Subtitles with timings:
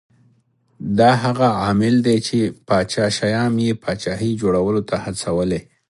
[0.99, 5.59] دا هغه عامل دی چې پاچا شیام یې پاچاهۍ جوړولو ته هڅولی